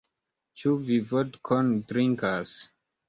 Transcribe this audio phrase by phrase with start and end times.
[0.61, 2.59] Ĉu vi vodkon drinkas?